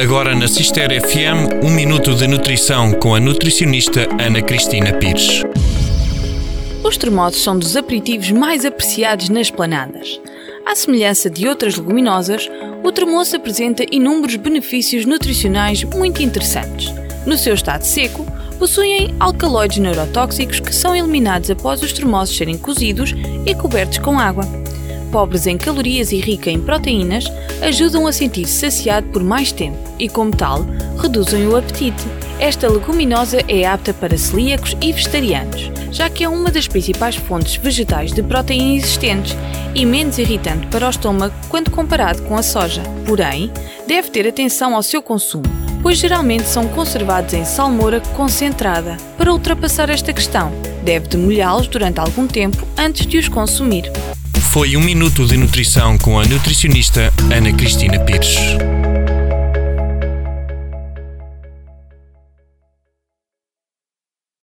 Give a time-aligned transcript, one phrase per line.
[0.00, 5.42] Agora na Cister FM, um minuto de nutrição com a nutricionista Ana Cristina Pires.
[6.84, 10.20] Os termoços são dos aperitivos mais apreciados nas planadas.
[10.64, 12.48] À semelhança de outras leguminosas,
[12.84, 16.94] o termoço apresenta inúmeros benefícios nutricionais muito interessantes.
[17.26, 18.24] No seu estado seco,
[18.56, 24.46] possuem alcaloides neurotóxicos que são eliminados após os termoços serem cozidos e cobertos com água
[25.08, 27.24] pobres em calorias e rica em proteínas,
[27.62, 30.64] ajudam a sentir-se saciado por mais tempo e, como tal,
[30.98, 32.04] reduzem o apetite.
[32.38, 37.56] Esta leguminosa é apta para celíacos e vegetarianos, já que é uma das principais fontes
[37.56, 39.36] vegetais de proteína existentes
[39.74, 42.82] e menos irritante para o estômago quando comparado com a soja.
[43.04, 43.50] Porém,
[43.86, 45.44] deve ter atenção ao seu consumo,
[45.82, 48.96] pois geralmente são conservados em salmoura concentrada.
[49.16, 50.52] Para ultrapassar esta questão,
[50.84, 53.90] deve demolhá-los durante algum tempo antes de os consumir.
[54.52, 58.38] Foi um minuto de nutrição com a nutricionista Ana Cristina Pires.